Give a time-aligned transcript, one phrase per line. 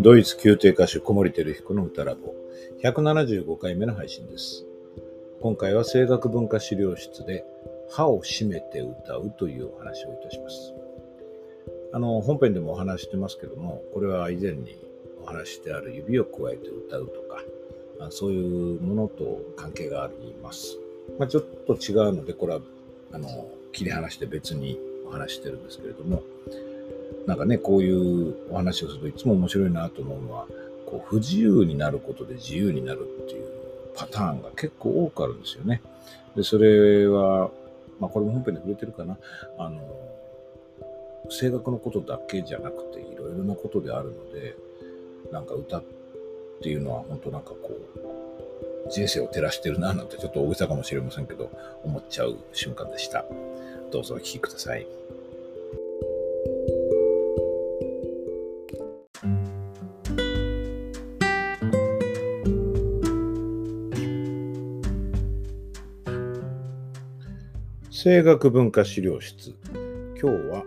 [0.00, 2.32] ドイツ宮廷歌手小森照彦の歌ラボ
[2.84, 4.64] 175回目の配信です。
[5.40, 7.44] 今回は声楽文化資料室で
[7.90, 10.72] 歯を締めて歌うというお話をいたします。
[11.92, 14.78] あの、本編でもお話してますけども、これは以前に
[15.20, 20.78] お話してある指を加えて歌うとか、そういうものと関係があります。
[21.18, 22.60] まあ、ちょっと違うので、これは
[23.10, 26.22] あの切り離して別にお話してるんですけれども、
[27.26, 30.46] なんかね、こういうお話をするといつも面白いなと思うのは、
[30.86, 33.44] こう不自由になることで自由になるっていう
[33.94, 35.82] パターンが結構多くあるんですよね。
[36.36, 37.50] で、それは、
[38.00, 39.18] まあこれも本編で触れてるかな。
[39.58, 39.80] あの、
[41.28, 44.56] 声楽のことだけじゃなくていろいろなことであるので、
[45.30, 45.82] なんか歌っ
[46.62, 51.50] ていうのは本当なんかこう、人生を照らしてるななんてちょっと大げさかもしれませんけど、
[51.84, 53.24] 思っちゃう瞬間でした。
[53.90, 54.86] どうぞお聴きください。
[68.00, 69.56] 声楽文化資料室。
[70.22, 70.62] 今日は、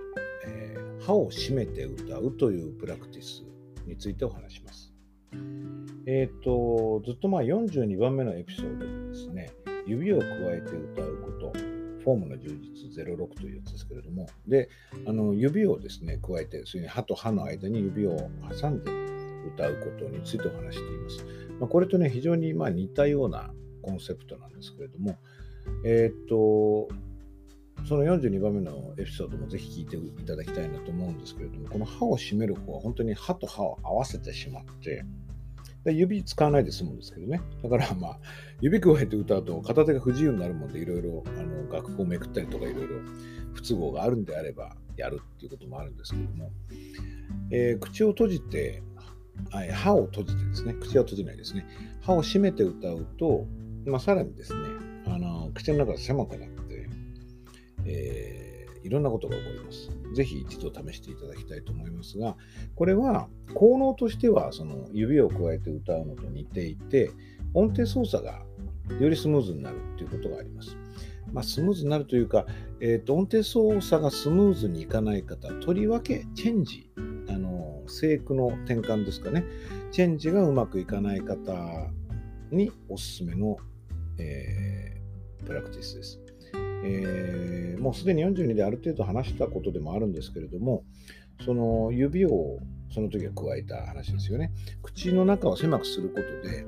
[0.46, 3.46] えー、歯を締めて歌うというプラクティス
[3.88, 4.94] についてお話します。
[6.06, 9.54] えっ、ー、と、ずっとまあ42番目のエピソードでですね、
[9.88, 11.54] 指を加えて歌うこと、
[12.04, 13.02] フォームの充実。
[13.02, 14.68] 06というやつですけれども、で、
[15.08, 18.30] あの指をですね、加えて、それに歯と歯の間に指を
[18.62, 18.92] 挟んで
[19.56, 21.26] 歌うことについてお話しています。
[21.62, 25.16] まあ、これとね、非常にま似たようなコンセプトなんですけれども、
[25.86, 26.90] えっ、ー、と、
[27.92, 35.04] その42番目のエピソードもぜひ聞いていただきたいなと思うんですけれども、この歯を締める方は本当に歯と歯を合わせてしまって、
[35.84, 37.42] で指使わないで済むんですけどね。
[37.62, 38.20] だからまあ、
[38.62, 42.96] 指加えて歌うと片手が不自由になるもんで、いろいろあの楽譜をめくったりとかいろいろ
[43.56, 46.50] 不都合があるんであればやるっていうこともあるんですけども、
[47.52, 48.84] えー、口を閉じて、
[49.74, 51.66] 歯を閉じてですね、口は閉じないですね。
[52.00, 53.46] 歯を閉めて歌うと、
[53.86, 54.60] まあ、さらにですね、
[55.08, 56.61] あの口の中が狭くなって、
[57.86, 59.90] えー、いろんなことが起こります。
[60.14, 62.36] ぜひ一度試していただきたいと思いますが、
[62.76, 67.12] これは効能としてはその指を加えて歌うのと似ていて、
[67.54, 68.44] 音程操作が
[69.00, 70.76] よりスムーズになるということがあります。
[71.32, 72.46] まあ、スムーズになるというか、
[72.82, 76.90] えーと、音程操作がスムーズにいかない方、とりわけチェンジ、
[77.30, 79.46] あの声句の転換ですかね、
[79.92, 81.90] チェンジがうまくいかない方
[82.52, 83.58] におすすめの、
[84.18, 86.20] えー、プラクティスです。
[86.84, 90.84] えー、もうすでに42である程度話したことでもあるんですけれども、
[91.46, 92.60] その指を
[92.94, 94.52] その時は加えた話ですよね。
[94.84, 96.66] 口の中を狭くすることで、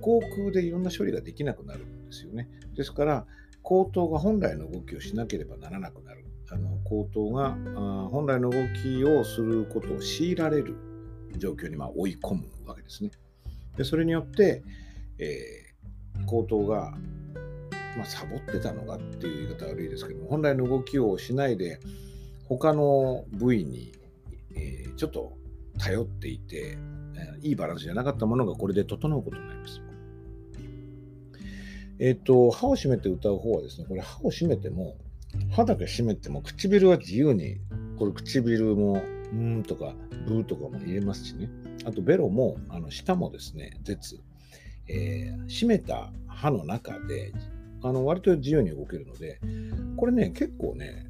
[0.00, 2.48] 口腔でいろんな処理ができなくなるんですよね。
[2.76, 3.26] ですから、
[3.62, 6.24] 口頭が本来の動きをしなければならなくなる。
[6.48, 10.76] あの口頭があ本来の動きをすることを強いられる
[11.36, 13.10] 状況にま追い込むわけですね。
[13.76, 14.62] でそれによって、
[15.18, 16.94] えー、口頭が
[17.96, 21.80] まあ、サボってたのがっていう言い方悪いですけど、本来の動きをしないで、
[22.48, 23.92] 他の部位に、
[24.54, 25.36] えー、ちょっと
[25.78, 26.78] 頼っていて、
[27.16, 29.80] えー、いいバランスじゃなかったものがこれで整うことになります。
[31.98, 34.96] えっ、ー、と、歯を閉めて歌う方はですね、これ歯を閉めても、
[35.50, 37.58] 歯だけ閉めても唇は自由に、
[37.98, 39.02] これ唇も、
[39.32, 39.94] うんとか、
[40.28, 41.48] ブーとかも入れますしね。
[41.84, 44.18] あと、ベロも、あの舌もですね、舌、
[44.88, 47.32] えー、閉めた歯の中で
[47.82, 49.40] あの割と自由に動けるので、
[49.96, 51.06] これね、結構ね、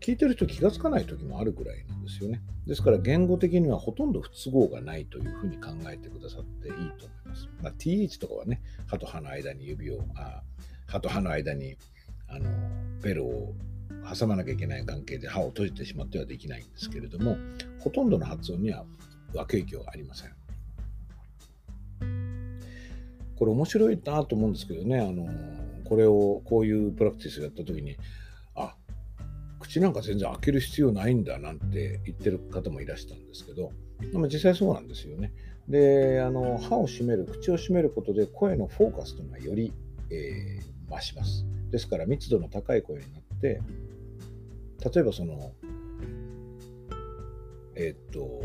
[0.00, 2.42] 聞いてる人気がつかない時もあるぐらいなんですよね。
[2.66, 7.48] ですから言語的にはほとんど不都合がないというふうに考えてくださっていいと思います。
[7.62, 10.42] まあ、TH とかはね、歯と歯の間に指を、あ
[10.86, 11.76] 歯と歯の間に
[12.28, 12.50] あの
[13.00, 13.54] ベルを
[14.18, 17.36] 挟まなきゃいけない関係で歯を閉じてしまってはできないんですけれども、
[17.78, 18.84] ほとんどの発音には
[19.36, 20.30] 悪影響がありません。
[23.36, 25.26] これ面白いなと思うんですけどね、あの
[25.92, 27.98] これをこういうプラクティスをやった時に
[28.54, 28.74] あ
[29.60, 35.34] 口なんか全然開ける必要ないんだなんて言ってる方もいらしたんですけど、でも実際そうなんですよね。
[35.68, 39.74] であの歯を閉める口を閉めることで声のフォーカスというのはより、
[40.08, 41.44] えー、増します。
[41.70, 43.60] ですから密度の高い声になって
[44.94, 45.52] 例えばその
[47.76, 48.40] えっ、と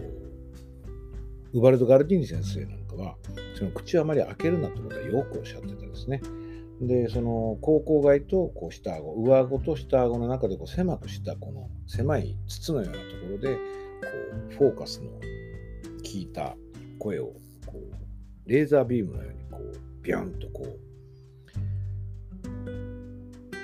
[1.53, 3.15] ウバルド・ガルディーニ先生なんかは
[3.57, 6.21] その口をあまり開けるなってことはよくおっしゃってたんですね。
[6.81, 13.61] で、その口腔外とこう下顎、上顎と下顎の中でこう狭くしたこの狭い筒のようなところで、こ
[14.49, 15.19] うフォーカスの効
[16.13, 16.55] いた
[16.99, 17.33] 声を
[17.65, 20.77] こうレーザービームのようにこうビャンとこう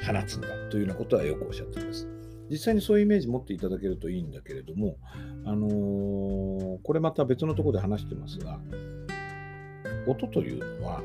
[0.06, 2.08] 放つんだというようなことはよくおっしゃっています。
[2.50, 4.98] 実際にそういうイメージ持っていただけるといいんだけれども、
[5.46, 8.60] あのーこれまた別のところで話してますが、
[10.08, 11.02] 音というのは、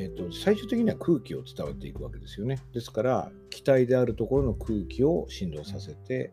[0.00, 2.58] えーと、最終的には空気を伝わっていくわけですよね。
[2.72, 6.32] ですから、気体であるところの空気を振動させて、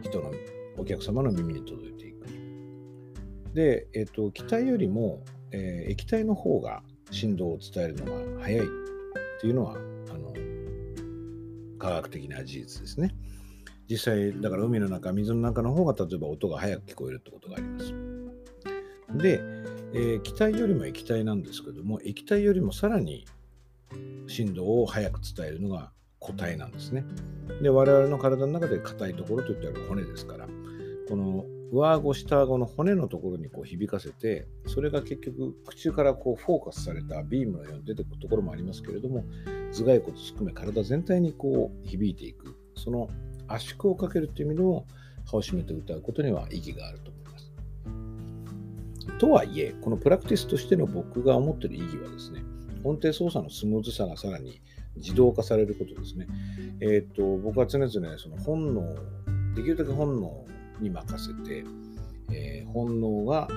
[0.00, 0.30] 人の、
[0.78, 2.26] お客様の耳に届いていく。
[3.54, 8.68] で、えーと、気体よりも、えー、液体の方が振動を伝えるのが早いっ
[9.40, 9.78] ていうのは、あ
[10.16, 10.32] の
[11.76, 13.16] 科学的な事実ですね。
[13.88, 17.92] 実際、だから海の中、水の中の方が例えば音が早く聞こえるってことがあります。
[19.18, 19.40] で、
[19.92, 23.26] えー、気体よりも液体なんですけども、液体よりもさらに
[24.26, 25.90] 振動を早く伝えるのが
[26.20, 27.04] 固体なんですね。
[27.62, 30.48] で、我々の体の中で硬いところといったら骨ですから、
[31.08, 39.24] この上顎、下顎の骨のところにこう響かせて、それが結局口からこうフォーカスされたビームのように出てくるところもありますけれども、
[39.72, 43.08] 頭蓋骨含め体全体にこう響いていく、その
[43.48, 44.86] 圧縮をかけるという意味でも、
[45.26, 47.19] 歯を閉めて歌うことには意義があると。
[49.18, 52.42] とはいえ、このプラクティスとしての僕が思っている意義はですね、
[52.84, 54.60] 音程操作のスムーズさがさらに
[54.96, 56.26] 自動化されることですね。
[56.80, 58.94] えっ、ー、と、僕は常々その本能、
[59.54, 60.46] できるだけ本能
[60.80, 61.64] に任せて、
[62.32, 63.48] えー、本能が、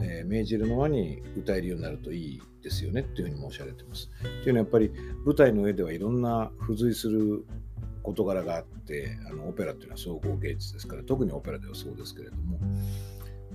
[0.00, 4.10] えー、命じるのまに歌えるようになるといいですよねっていうふうに申し上げてます。
[4.42, 4.90] というのはやっぱり
[5.24, 7.46] 舞台の上ではいろんな付随する
[8.02, 12.58] 事柄があってあのオペラっていうのは総合芸術ですから特にオペラではそうですけれども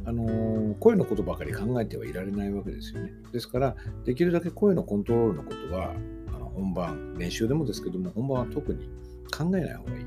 [0.09, 3.11] あの声のことばかり考えてはいられないわけですよね。
[3.31, 3.75] ですから
[4.05, 5.93] できるだけ声のコントロールのことは
[6.29, 8.89] あの本番練習でもですけども本番は特に
[9.31, 10.05] 考えない方がいい。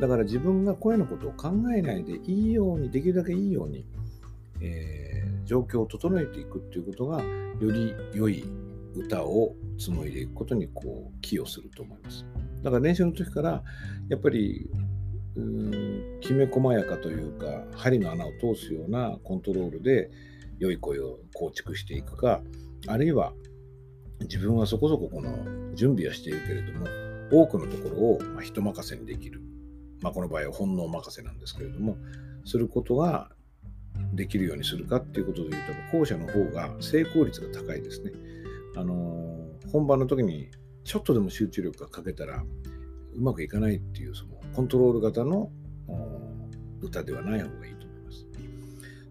[0.00, 3.84] だから自分が声のことを考えないでいいようにできるだけいいように、
[4.62, 8.42] えー、状況を整えていくっていうことがより良い
[8.94, 12.24] 歌を紡いでいくことにこう寄与すると思います。
[12.62, 13.62] だから練習の時から
[14.08, 14.70] やっぱり
[16.20, 20.10] きめ細やかというか針の穴を通すようなコントロールで
[20.58, 22.40] 良い声を構築していくか
[22.86, 23.32] あるいは
[24.20, 26.86] 自分はそこそここの準備はしているけれども
[27.30, 29.42] 多くのところをま人任せにできる、
[30.00, 31.96] まあ、この場合は本能任せなんですけれども
[32.44, 33.30] することが
[34.14, 38.12] できるようにするかっていうことで言うと後者の方が成功率が高いですね。
[38.76, 39.38] あの
[39.72, 40.50] 本番の時に
[40.84, 42.44] ちょっとでも集中力が欠けたら
[43.16, 45.50] うまくいかないっていうそのコントロール型の
[46.80, 48.26] 歌ではない方がいいと思います。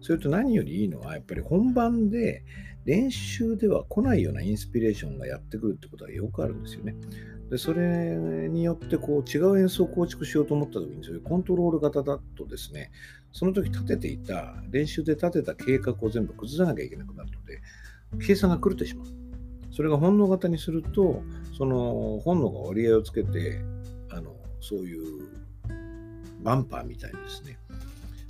[0.00, 2.44] それと何よりいいのはやっぱり本番で
[2.84, 6.94] 練習では来ないようなインスピレーションがやってくるってことがよくあるんですよね。
[7.50, 8.16] でそれ
[8.48, 12.90] によってこう違う演奏を構築しようと思った時にそういうコントロール型だとですね
[13.32, 17.60] その時立てていた練習で立てた計画を全部崩さなきゃいけなくなるので
[18.24, 19.06] 計算が狂ってしまう。
[19.70, 21.22] それが本能型にすると
[21.56, 23.60] その本能が割合いをつけて
[24.60, 25.28] そういう
[26.42, 27.58] バンパーみたいにですね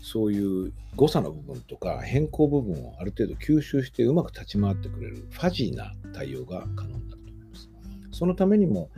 [0.02, 7.68] そういう誤差の部分とか変更部分をある程度吸収してうまく立ち回ってくれるファジーな対応が可能になると思います。
[8.12, 8.88] そのためにも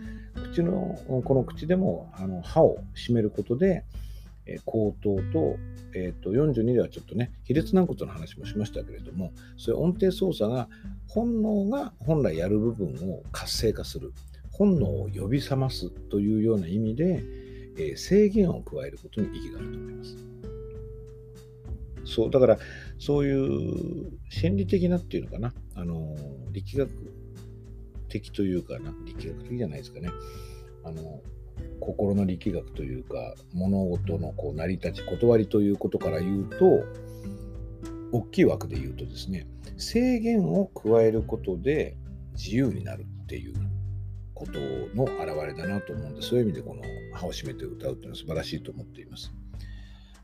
[0.52, 3.84] 口のこの口でもあの歯を締めることで
[4.48, 5.56] え口頭と,、
[5.94, 10.68] えー、と42ではちょっとね比列軟骨の話もしましたけれどもそういう音程操作が
[11.06, 14.12] 本能が本来やる部分を活性化する
[14.58, 17.22] 本能を呼び覚ますというような意味で、
[17.78, 20.16] えー、制限を加えることに意義があると思います。
[22.04, 22.58] そうだから
[22.98, 25.54] そういう心理的なっていうのかな。
[25.74, 26.16] あの
[26.50, 26.90] 力学
[28.08, 28.92] 的というかな。
[29.06, 30.08] 力学的じゃないですかね。
[30.84, 31.20] あの
[31.80, 36.84] 心の力学というか物事のこう成り立ち断りということから言うと
[38.12, 39.46] 大きい枠で言うとですね
[39.76, 41.96] 制限を加えることで
[42.34, 43.67] 自由になるっていう
[44.38, 44.52] こと
[44.94, 49.32] の表れだなと思うんでそういう意味でこの「歯を閉めて歌う」っていうのは素晴らしいと思っています。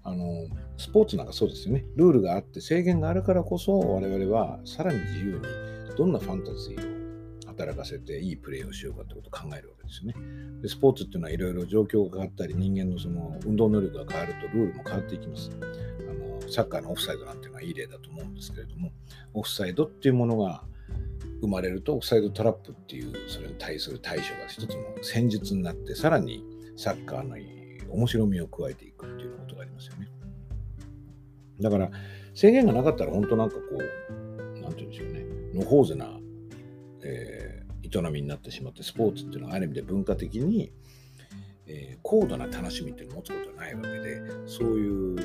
[0.06, 10.14] あのスポーツなんかそうですよねルールがあって制限があるからこそ我々はさらに自由にどんなファンタジーを働かせていいプレーをしようかってことを考えるわけですよね。
[10.60, 15.50] でスポーツっていうのはいろいろ状況が変わったり人間のその運動能力が変わるとルールも変わっていきます。
[15.52, 18.92] あのサッカーのオフサイドなんていうのはいい例だと思うんですけれども
[19.32, 20.64] オフサイドっていうものが
[21.44, 26.44] 生まれるとオフサイドトラップっていうそれに対する対処が一つの戦術になってさらに
[26.76, 27.36] サッカーの
[27.90, 30.08] 面白みを加えていくっていうことがありますよね。
[31.60, 31.90] だから
[32.34, 35.24] 制限がなかったら本当なんかこう、なんて言うんでしょうね、
[35.54, 36.10] のほうぜな、
[37.04, 40.72] えー営みになってしまってスポーツっていうのはある意味で文化的に、
[41.66, 45.16] えー、高度な楽しみっていうのを持つことはないわけでそういう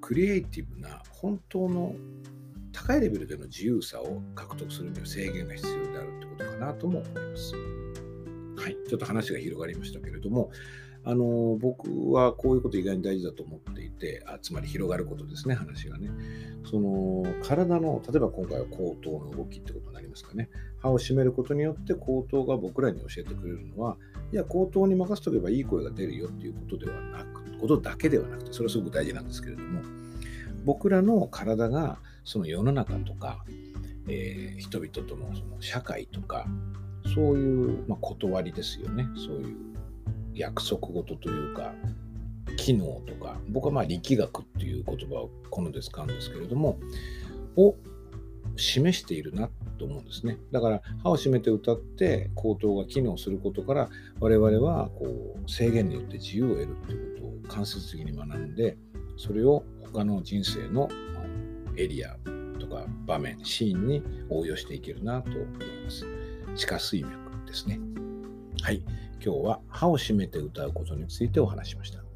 [0.00, 1.94] クリエイティブな本当の
[2.72, 7.54] 高いレベルでの自由さを獲得するには制限が必要であるってことかなとも思います。
[8.56, 10.50] はい、ちょっと話が広がりましたけれども、
[11.04, 16.10] あの僕はこういうこと意外に大事だと思っていてあつまり広がることですね話がね。
[16.68, 20.50] その体の例えば今回は口頭の動きってことになりますかね。
[20.80, 23.96] 歯を閉めることによって口頭が僕らに教えてくれるのは
[24.32, 29.82] いや口頭に任せとけばいい声が出るよっていうことではなくことだけではなくてそれはすごく大事なんですけれども
[30.64, 31.98] 僕らの体が
[32.28, 33.42] その世の中とか、
[34.06, 36.46] えー、人々とのその社会とか
[37.14, 39.06] そういう、まあ、断りですよね。
[39.16, 39.56] そういう
[40.34, 41.72] 約束事というか
[42.58, 46.78] 機能とか僕はまあ力学っていう言葉を好んで使うんですけれども
[47.56, 47.76] を
[48.56, 50.36] 示しているなと思うんですね。
[50.52, 53.88] だから歯を閉めて歌って口頭が機能することから
[54.20, 55.06] 我々はこ
[55.42, 58.76] う制限によって自由を得るっていうことを間接的に学んで
[59.16, 60.90] それを他の人生の
[61.78, 62.16] エリア
[62.58, 65.44] とか場面シーンに応用していけるなと思い
[65.84, 66.06] ます。
[66.56, 67.80] 地下水脈ですね。
[68.62, 68.82] はい。
[69.24, 72.07] 今日は歯を閉めて歌うことについてお話しました。